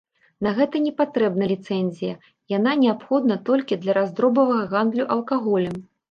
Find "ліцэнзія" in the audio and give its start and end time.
1.51-2.13